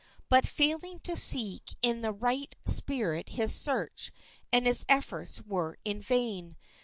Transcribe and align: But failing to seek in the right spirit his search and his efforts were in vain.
But 0.29 0.47
failing 0.47 0.99
to 1.01 1.15
seek 1.15 1.75
in 1.83 2.01
the 2.01 2.11
right 2.11 2.55
spirit 2.65 3.29
his 3.29 3.53
search 3.53 4.11
and 4.51 4.65
his 4.65 4.83
efforts 4.89 5.43
were 5.43 5.77
in 5.85 6.01
vain. 6.01 6.57